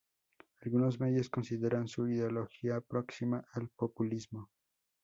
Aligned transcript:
Algunos 0.63 0.99
medios 0.99 1.29
consideran 1.29 1.87
su 1.87 2.07
ideología 2.07 2.81
próxima 2.81 3.45
al 3.53 3.69
populismo. 3.69 4.49